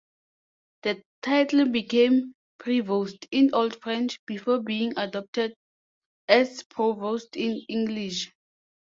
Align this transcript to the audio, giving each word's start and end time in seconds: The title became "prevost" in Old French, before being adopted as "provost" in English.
The 0.81 1.03
title 1.21 1.69
became 1.69 2.33
"prevost" 2.57 3.27
in 3.29 3.51
Old 3.53 3.79
French, 3.83 4.17
before 4.25 4.59
being 4.59 4.93
adopted 4.97 5.53
as 6.27 6.63
"provost" 6.63 7.35
in 7.35 7.61
English. 7.69 8.31